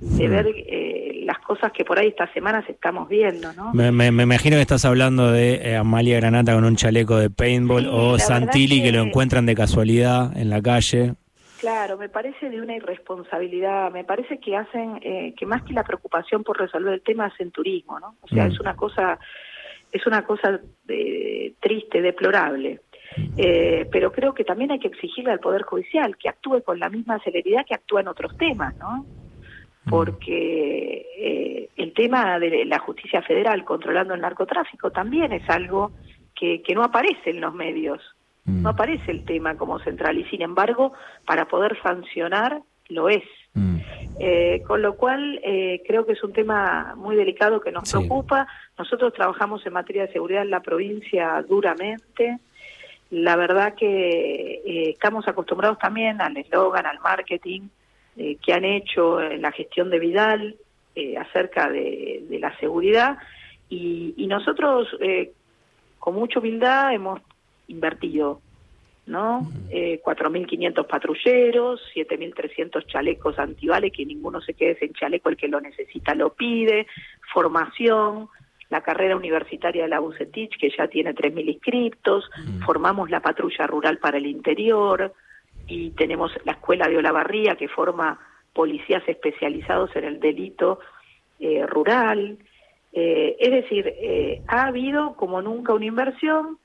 de 0.00 0.28
ver 0.28 0.46
eh, 0.46 1.22
las 1.24 1.38
cosas 1.40 1.72
que 1.72 1.84
por 1.84 1.98
ahí 1.98 2.08
estas 2.08 2.32
semanas 2.32 2.64
estamos 2.68 3.08
viendo, 3.08 3.52
¿no? 3.52 3.74
Me, 3.74 3.92
me, 3.92 4.22
imagino 4.22 4.56
que 4.56 4.62
estás 4.62 4.86
hablando 4.86 5.30
de 5.30 5.56
eh, 5.56 5.76
Amalia 5.76 6.16
Granata 6.16 6.54
con 6.54 6.64
un 6.64 6.76
chaleco 6.76 7.18
de 7.18 7.28
paintball 7.28 7.86
o 7.86 8.18
Santilli 8.18 8.82
que... 8.82 8.92
lo 8.92 9.02
encuentran 9.02 9.44
de 9.44 9.54
casualidad 9.54 10.36
en 10.38 10.48
la 10.48 10.62
calle. 10.62 11.14
Claro, 11.60 11.98
me 11.98 12.08
parece 12.08 12.48
de 12.48 12.58
una 12.58 12.74
irresponsabilidad, 12.74 13.92
me 13.92 14.02
parece 14.02 14.38
que 14.38 14.56
hacen, 14.56 14.98
eh, 15.02 15.34
que 15.36 15.44
más 15.44 15.62
que 15.62 15.74
la 15.74 15.84
preocupación 15.84 16.42
por 16.42 16.58
resolver 16.58 16.94
el 16.94 17.02
tema 17.02 17.26
hacen 17.26 17.50
turismo, 17.50 18.00
¿no? 18.00 18.16
O 18.22 18.28
sea, 18.28 18.46
mm. 18.46 18.52
es 18.52 18.60
una 18.60 18.74
cosa, 18.74 19.18
es 19.92 20.06
una 20.06 20.24
cosa 20.24 20.58
de, 20.84 21.52
triste, 21.60 22.00
deplorable. 22.00 22.80
Eh, 23.36 23.86
pero 23.92 24.10
creo 24.10 24.32
que 24.32 24.44
también 24.44 24.70
hay 24.70 24.78
que 24.78 24.88
exigirle 24.88 25.32
al 25.32 25.40
Poder 25.40 25.62
Judicial 25.62 26.16
que 26.16 26.30
actúe 26.30 26.62
con 26.62 26.78
la 26.78 26.88
misma 26.88 27.18
celeridad 27.18 27.66
que 27.66 27.74
actúa 27.74 28.00
en 28.00 28.08
otros 28.08 28.34
temas, 28.38 28.74
¿no? 28.78 29.04
Mm. 29.84 29.90
porque 29.90 31.06
eh, 31.18 31.68
el 31.76 31.92
tema 31.92 32.38
de 32.38 32.64
la 32.64 32.78
justicia 32.78 33.20
federal 33.20 33.64
controlando 33.64 34.14
el 34.14 34.20
narcotráfico 34.22 34.90
también 34.90 35.32
es 35.32 35.48
algo 35.50 35.92
que, 36.34 36.62
que 36.62 36.74
no 36.74 36.84
aparece 36.84 37.30
en 37.30 37.40
los 37.42 37.52
medios, 37.52 38.00
no 38.44 38.62
mm. 38.70 38.72
aparece 38.74 39.10
el 39.10 39.24
tema 39.24 39.56
como 39.56 39.78
central 39.80 40.18
y 40.18 40.24
sin 40.24 40.42
embargo 40.42 40.92
para 41.26 41.46
poder 41.46 41.80
sancionar 41.82 42.60
lo 42.88 43.08
es. 43.08 43.24
Mm. 43.54 43.76
Eh, 44.18 44.62
con 44.66 44.82
lo 44.82 44.96
cual 44.96 45.40
eh, 45.42 45.82
creo 45.86 46.04
que 46.04 46.12
es 46.12 46.22
un 46.22 46.32
tema 46.32 46.94
muy 46.96 47.16
delicado 47.16 47.60
que 47.60 47.72
nos 47.72 47.90
preocupa. 47.90 48.46
Nosotros 48.78 49.12
trabajamos 49.14 49.64
en 49.64 49.72
materia 49.72 50.06
de 50.06 50.12
seguridad 50.12 50.42
en 50.42 50.50
la 50.50 50.60
provincia 50.60 51.42
duramente. 51.48 52.38
La 53.10 53.36
verdad 53.36 53.74
que 53.74 54.90
estamos 54.90 55.26
acostumbrados 55.26 55.78
también 55.78 56.20
al 56.20 56.36
eslogan, 56.36 56.86
al 56.86 57.00
marketing, 57.00 57.62
eh, 58.16 58.36
que 58.44 58.52
han 58.52 58.64
hecho 58.64 59.20
en 59.22 59.40
la 59.40 59.52
gestión 59.52 59.88
de 59.88 59.98
Vidal 60.00 60.56
eh, 60.96 61.16
acerca 61.16 61.70
de, 61.70 62.26
la 62.40 62.54
seguridad 62.58 63.16
y, 63.68 64.26
nosotros 64.26 64.88
eh, 65.00 65.30
con 65.98 66.16
mucha 66.16 66.40
humildad 66.40 66.92
hemos 66.92 67.20
invertido 67.70 68.40
¿no? 69.06 69.50
Eh, 69.70 70.00
4.500 70.04 70.86
patrulleros, 70.86 71.80
7.300 71.94 72.86
chalecos 72.86 73.38
antibales, 73.38 73.92
que 73.92 74.06
ninguno 74.06 74.40
se 74.40 74.54
quede 74.54 74.78
sin 74.78 74.92
chaleco, 74.92 75.28
el 75.28 75.36
que 75.36 75.48
lo 75.48 75.60
necesita 75.60 76.14
lo 76.14 76.34
pide, 76.34 76.86
formación, 77.32 78.28
la 78.68 78.82
carrera 78.82 79.16
universitaria 79.16 79.82
de 79.82 79.88
la 79.88 79.98
Bucetich, 79.98 80.56
que 80.58 80.70
ya 80.70 80.86
tiene 80.86 81.12
3.000 81.12 81.54
inscriptos, 81.54 82.30
formamos 82.64 83.10
la 83.10 83.20
patrulla 83.20 83.66
rural 83.66 83.98
para 83.98 84.18
el 84.18 84.26
interior, 84.26 85.12
y 85.66 85.90
tenemos 85.90 86.32
la 86.44 86.52
Escuela 86.52 86.88
de 86.88 86.98
Olavarría 86.98 87.56
que 87.56 87.68
forma 87.68 88.18
policías 88.52 89.02
especializados 89.08 89.94
en 89.96 90.04
el 90.04 90.20
delito 90.20 90.80
eh, 91.38 91.66
rural. 91.66 92.38
Eh, 92.92 93.36
es 93.38 93.50
decir, 93.50 93.86
eh, 93.86 94.42
ha 94.46 94.66
habido 94.66 95.14
como 95.14 95.42
nunca 95.42 95.72
una 95.72 95.86
inversión 95.86 96.58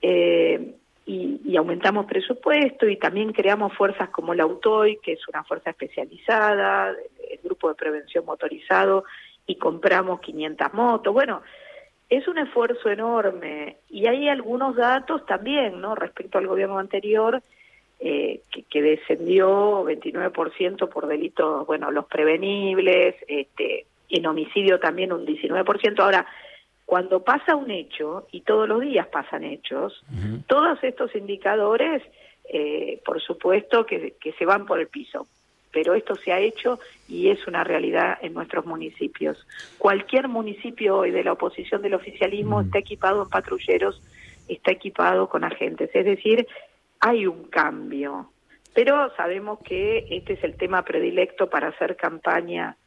y, 0.00 1.40
y, 1.44 1.56
aumentamos 1.56 2.06
presupuesto 2.06 2.88
y 2.88 2.96
también 2.96 3.32
creamos 3.32 3.72
fuerzas 3.74 4.10
como 4.10 4.34
la 4.34 4.46
UTOI, 4.46 4.98
que 5.02 5.12
es 5.12 5.28
una 5.28 5.42
fuerza 5.44 5.70
especializada, 5.70 6.94
el 7.30 7.38
grupo 7.42 7.68
de 7.68 7.74
prevención 7.74 8.24
motorizado, 8.24 9.04
y 9.46 9.56
compramos 9.56 10.20
500 10.20 10.74
motos. 10.74 11.12
Bueno, 11.12 11.42
es 12.08 12.26
un 12.26 12.38
esfuerzo 12.38 12.90
enorme 12.90 13.78
y 13.90 14.06
hay 14.06 14.28
algunos 14.28 14.76
datos 14.76 15.26
también, 15.26 15.80
¿no? 15.80 15.94
Respecto 15.94 16.38
al 16.38 16.46
gobierno 16.46 16.78
anterior, 16.78 17.42
eh, 18.00 18.40
que, 18.70 18.82
descendió 18.82 19.84
29% 19.84 20.88
por 20.88 21.06
delitos, 21.06 21.66
bueno, 21.66 21.90
los 21.90 22.06
prevenibles, 22.06 23.16
este, 23.26 23.86
en 24.08 24.26
homicidio 24.26 24.78
también 24.78 25.12
un 25.12 25.26
19%. 25.26 25.98
Ahora, 26.00 26.26
cuando 26.88 27.22
pasa 27.22 27.54
un 27.54 27.70
hecho, 27.70 28.26
y 28.32 28.40
todos 28.40 28.66
los 28.66 28.80
días 28.80 29.06
pasan 29.08 29.44
hechos, 29.44 30.02
todos 30.46 30.82
estos 30.82 31.14
indicadores, 31.14 32.02
eh, 32.48 33.02
por 33.04 33.20
supuesto, 33.20 33.84
que, 33.84 34.14
que 34.18 34.32
se 34.32 34.46
van 34.46 34.64
por 34.64 34.80
el 34.80 34.86
piso. 34.86 35.26
Pero 35.70 35.92
esto 35.92 36.14
se 36.14 36.32
ha 36.32 36.40
hecho 36.40 36.80
y 37.06 37.28
es 37.28 37.46
una 37.46 37.62
realidad 37.62 38.16
en 38.22 38.32
nuestros 38.32 38.64
municipios. 38.64 39.36
Cualquier 39.76 40.28
municipio 40.28 40.96
hoy 40.96 41.10
de 41.10 41.24
la 41.24 41.32
oposición 41.32 41.82
del 41.82 41.92
oficialismo 41.92 42.62
está 42.62 42.78
equipado 42.78 43.24
en 43.24 43.28
patrulleros, 43.28 44.00
está 44.48 44.72
equipado 44.72 45.28
con 45.28 45.44
agentes. 45.44 45.90
Es 45.92 46.06
decir, 46.06 46.46
hay 47.00 47.26
un 47.26 47.48
cambio, 47.50 48.30
pero 48.72 49.14
sabemos 49.14 49.58
que 49.58 50.06
este 50.08 50.32
es 50.32 50.42
el 50.42 50.56
tema 50.56 50.86
predilecto 50.86 51.50
para 51.50 51.68
hacer 51.68 51.96
campaña 51.96 52.78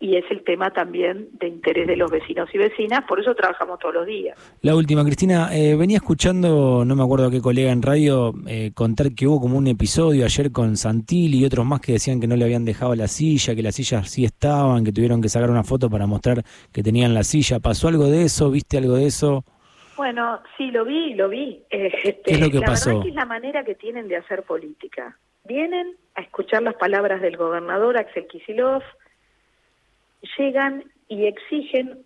y 0.00 0.16
es 0.16 0.24
el 0.30 0.44
tema 0.44 0.70
también 0.72 1.28
de 1.32 1.48
interés 1.48 1.86
de 1.88 1.96
los 1.96 2.10
vecinos 2.10 2.48
y 2.54 2.58
vecinas, 2.58 3.02
por 3.08 3.18
eso 3.18 3.34
trabajamos 3.34 3.78
todos 3.80 3.94
los 3.94 4.06
días. 4.06 4.38
La 4.62 4.76
última, 4.76 5.04
Cristina, 5.04 5.48
eh, 5.52 5.74
venía 5.74 5.96
escuchando, 5.96 6.84
no 6.84 6.94
me 6.94 7.02
acuerdo 7.02 7.26
a 7.26 7.30
qué 7.30 7.40
colega 7.40 7.72
en 7.72 7.82
radio, 7.82 8.32
eh, 8.46 8.70
contar 8.74 9.12
que 9.12 9.26
hubo 9.26 9.40
como 9.40 9.58
un 9.58 9.66
episodio 9.66 10.24
ayer 10.24 10.52
con 10.52 10.76
Santilli 10.76 11.38
y 11.38 11.44
otros 11.44 11.66
más 11.66 11.80
que 11.80 11.92
decían 11.92 12.20
que 12.20 12.28
no 12.28 12.36
le 12.36 12.44
habían 12.44 12.64
dejado 12.64 12.94
la 12.94 13.08
silla, 13.08 13.56
que 13.56 13.62
las 13.62 13.74
sillas 13.74 14.08
sí 14.08 14.24
estaban, 14.24 14.84
que 14.84 14.92
tuvieron 14.92 15.20
que 15.20 15.28
sacar 15.28 15.50
una 15.50 15.64
foto 15.64 15.90
para 15.90 16.06
mostrar 16.06 16.42
que 16.72 16.82
tenían 16.82 17.12
la 17.12 17.24
silla. 17.24 17.58
¿Pasó 17.58 17.88
algo 17.88 18.06
de 18.06 18.22
eso? 18.22 18.50
¿Viste 18.50 18.78
algo 18.78 18.94
de 18.94 19.06
eso? 19.06 19.44
Bueno, 19.96 20.40
sí, 20.56 20.70
lo 20.70 20.84
vi, 20.84 21.14
lo 21.14 21.28
vi. 21.28 21.64
Este, 21.70 22.22
¿Qué 22.24 22.32
es 22.34 22.40
lo 22.40 22.50
que 22.50 22.60
la 22.60 22.66
pasó? 22.66 22.90
verdad 22.90 23.00
es 23.00 23.04
que 23.04 23.10
es 23.10 23.16
la 23.16 23.26
manera 23.26 23.64
que 23.64 23.74
tienen 23.74 24.06
de 24.06 24.16
hacer 24.16 24.44
política. 24.44 25.18
Vienen 25.44 25.96
a 26.14 26.20
escuchar 26.20 26.62
las 26.62 26.74
palabras 26.74 27.20
del 27.20 27.36
gobernador 27.36 27.96
Axel 27.98 28.26
Kisilov, 28.28 28.82
llegan 30.38 30.84
y 31.08 31.26
exigen 31.26 32.04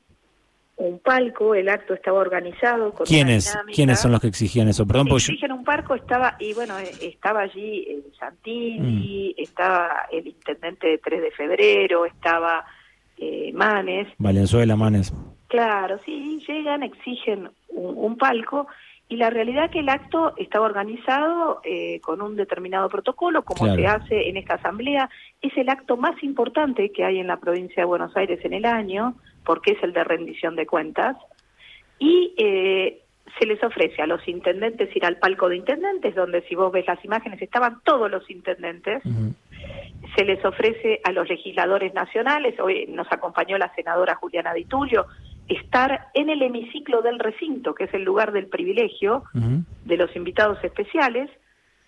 un 0.76 0.98
palco, 0.98 1.54
el 1.54 1.68
acto 1.68 1.94
estaba 1.94 2.18
organizado 2.18 2.92
con 2.92 3.06
¿Quiénes? 3.06 3.56
¿Quiénes 3.74 4.00
son 4.00 4.12
los 4.12 4.20
que 4.20 4.26
exigían 4.26 4.68
eso? 4.68 4.86
Perdón, 4.86 5.08
exigen 5.08 5.52
un 5.52 5.64
palco, 5.64 5.94
estaba, 5.94 6.36
y 6.40 6.54
bueno, 6.54 6.78
eh, 6.78 6.90
estaba 7.02 7.40
allí 7.40 7.86
el 7.88 8.12
Santini, 8.18 9.34
mm. 9.38 9.42
estaba 9.42 10.08
el 10.10 10.26
intendente 10.26 10.88
de 10.88 10.98
3 10.98 11.22
de 11.22 11.30
febrero, 11.30 12.06
estaba 12.06 12.64
eh, 13.18 13.52
Manes. 13.52 14.08
Valenzuela 14.18 14.74
Manes. 14.74 15.12
Claro, 15.48 16.00
sí, 16.04 16.42
llegan, 16.48 16.82
exigen 16.82 17.50
un, 17.68 18.16
palco 18.16 18.66
y 19.12 19.16
la 19.16 19.28
realidad 19.28 19.68
que 19.68 19.80
el 19.80 19.90
acto 19.90 20.32
estaba 20.38 20.64
organizado 20.64 21.60
eh, 21.64 22.00
con 22.00 22.22
un 22.22 22.34
determinado 22.34 22.88
protocolo, 22.88 23.42
como 23.42 23.74
se 23.74 23.86
hace 23.86 24.30
en 24.30 24.38
esta 24.38 24.54
asamblea. 24.54 25.10
Es 25.42 25.54
el 25.58 25.68
acto 25.68 25.98
más 25.98 26.22
importante 26.22 26.90
que 26.92 27.04
hay 27.04 27.18
en 27.18 27.26
la 27.26 27.36
provincia 27.36 27.82
de 27.82 27.84
Buenos 27.84 28.16
Aires 28.16 28.42
en 28.42 28.54
el 28.54 28.64
año, 28.64 29.14
porque 29.44 29.72
es 29.72 29.82
el 29.82 29.92
de 29.92 30.02
rendición 30.02 30.56
de 30.56 30.64
cuentas. 30.64 31.18
Y 31.98 32.32
eh, 32.38 33.02
se 33.38 33.44
les 33.44 33.62
ofrece 33.62 34.00
a 34.00 34.06
los 34.06 34.26
intendentes 34.26 34.96
ir 34.96 35.04
al 35.04 35.18
palco 35.18 35.50
de 35.50 35.56
intendentes, 35.56 36.14
donde 36.14 36.40
si 36.48 36.54
vos 36.54 36.72
ves 36.72 36.86
las 36.86 37.04
imágenes 37.04 37.42
estaban 37.42 37.82
todos 37.84 38.10
los 38.10 38.30
intendentes. 38.30 39.02
Se 40.16 40.24
les 40.24 40.42
ofrece 40.42 41.02
a 41.04 41.12
los 41.12 41.28
legisladores 41.28 41.92
nacionales, 41.92 42.58
hoy 42.58 42.86
nos 42.88 43.12
acompañó 43.12 43.58
la 43.58 43.74
senadora 43.74 44.14
Juliana 44.14 44.54
Di 44.54 44.64
Tulio, 44.64 45.04
estar 45.48 46.08
en 46.14 46.30
el 46.30 46.42
hemiciclo 46.42 47.02
del 47.02 47.18
recinto, 47.18 47.74
que 47.74 47.84
es 47.84 47.94
el 47.94 48.02
lugar 48.02 48.32
del 48.32 48.46
privilegio 48.46 49.24
de 49.32 49.96
los 49.96 50.14
invitados 50.16 50.62
especiales, 50.62 51.30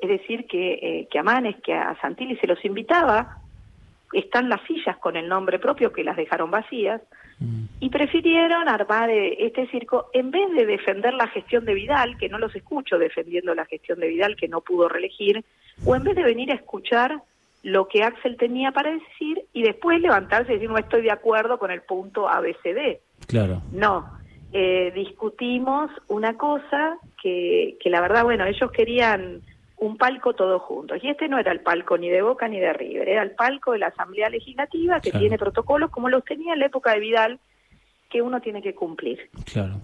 es 0.00 0.08
decir, 0.08 0.46
que, 0.46 0.72
eh, 0.74 1.08
que 1.10 1.18
a 1.18 1.22
Manes, 1.22 1.56
que 1.62 1.72
a 1.72 1.98
Santilli 2.00 2.36
se 2.36 2.46
los 2.46 2.62
invitaba. 2.64 3.38
Están 4.12 4.48
las 4.48 4.60
sillas 4.66 4.96
con 4.98 5.16
el 5.16 5.28
nombre 5.28 5.58
propio 5.58 5.92
que 5.92 6.04
las 6.04 6.16
dejaron 6.16 6.50
vacías. 6.50 7.00
Y 7.80 7.90
prefirieron 7.90 8.68
armar 8.68 9.10
eh, 9.10 9.44
este 9.44 9.66
circo 9.68 10.08
en 10.12 10.30
vez 10.30 10.50
de 10.54 10.66
defender 10.66 11.14
la 11.14 11.26
gestión 11.28 11.64
de 11.64 11.74
Vidal, 11.74 12.16
que 12.16 12.28
no 12.28 12.38
los 12.38 12.54
escucho 12.54 12.98
defendiendo 12.98 13.54
la 13.54 13.66
gestión 13.66 13.98
de 13.98 14.08
Vidal 14.08 14.36
que 14.36 14.48
no 14.48 14.60
pudo 14.60 14.88
reelegir, 14.88 15.44
o 15.84 15.96
en 15.96 16.04
vez 16.04 16.14
de 16.14 16.22
venir 16.22 16.52
a 16.52 16.54
escuchar 16.54 17.20
lo 17.64 17.88
que 17.88 18.04
Axel 18.04 18.36
tenía 18.36 18.70
para 18.72 18.92
decir 18.92 19.42
y 19.52 19.62
después 19.62 20.00
levantarse 20.00 20.52
y 20.52 20.54
decir 20.56 20.70
no 20.70 20.78
estoy 20.78 21.02
de 21.02 21.10
acuerdo 21.10 21.58
con 21.58 21.70
el 21.70 21.82
punto 21.82 22.28
ABCD. 22.28 22.98
Claro. 23.26 23.62
No, 23.72 24.06
eh, 24.52 24.92
discutimos 24.94 25.90
una 26.08 26.36
cosa 26.36 26.98
que, 27.20 27.76
que 27.80 27.90
la 27.90 28.00
verdad, 28.00 28.24
bueno, 28.24 28.44
ellos 28.44 28.70
querían 28.70 29.42
un 29.78 29.96
palco 29.96 30.34
todos 30.34 30.62
juntos. 30.62 30.98
Y 31.02 31.08
este 31.08 31.28
no 31.28 31.38
era 31.38 31.52
el 31.52 31.60
palco 31.60 31.98
ni 31.98 32.08
de 32.08 32.22
Boca 32.22 32.48
ni 32.48 32.58
de 32.58 32.72
River, 32.72 33.08
era 33.08 33.22
el 33.22 33.32
palco 33.32 33.72
de 33.72 33.78
la 33.78 33.88
Asamblea 33.88 34.28
Legislativa 34.28 35.00
que 35.00 35.10
tiene 35.10 35.38
protocolos 35.38 35.90
como 35.90 36.08
los 36.08 36.24
tenía 36.24 36.52
en 36.54 36.60
la 36.60 36.66
época 36.66 36.92
de 36.92 37.00
Vidal 37.00 37.40
que 38.10 38.22
uno 38.22 38.40
tiene 38.40 38.62
que 38.62 38.74
cumplir. 38.74 39.18
Claro. 39.52 39.74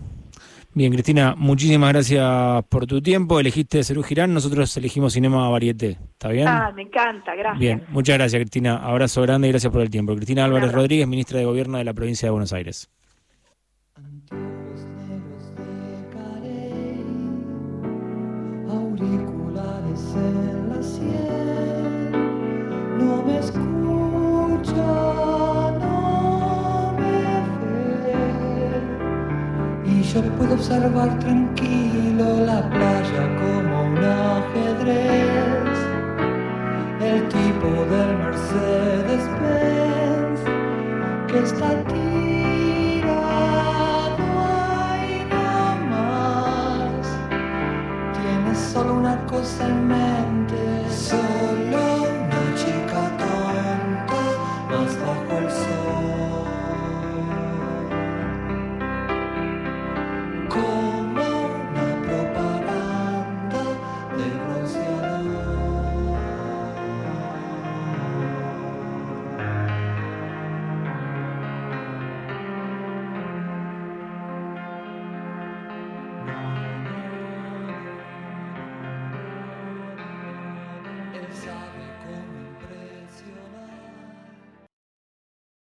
Bien, 0.72 0.92
Cristina, 0.92 1.34
muchísimas 1.37 1.92
gracias 1.92 2.64
por 2.68 2.87
tu 2.87 3.02
tiempo. 3.02 3.40
Elegiste 3.40 3.82
Cerú 3.82 4.04
Girán, 4.04 4.32
nosotros 4.32 4.76
elegimos 4.76 5.14
Cinema 5.14 5.49
Varieté. 5.49 5.99
¿Está 6.12 6.28
bien? 6.28 6.46
Ah, 6.46 6.72
me 6.72 6.82
encanta, 6.82 7.34
gracias. 7.34 7.58
Bien, 7.58 7.84
muchas 7.88 8.16
gracias, 8.16 8.40
Cristina. 8.40 8.76
Abrazo 8.76 9.20
grande 9.22 9.49
y 9.49 9.50
gracias 9.50 9.72
por 9.72 9.82
el 9.82 9.90
tiempo. 9.90 10.14
Cristina 10.14 10.44
Álvarez 10.44 10.70
Rodríguez, 10.70 11.08
ministra 11.08 11.40
de 11.40 11.44
Gobierno 11.44 11.78
de 11.78 11.84
la 11.84 11.92
provincia 11.92 12.28
de 12.28 12.30
Buenos 12.30 12.52
Aires. 12.52 12.88
Yo 30.12 30.23
puedo 30.37 30.54
observar 30.54 31.19
tranquilo 31.21 32.40
la 32.45 32.69
playa 32.69 32.89